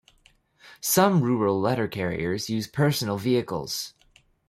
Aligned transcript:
Some 0.79 1.21
Rural 1.21 1.61
Letter 1.61 1.87
Carriers 1.87 2.49
use 2.49 2.65
personal 2.65 3.19
vehicles. 3.19 3.93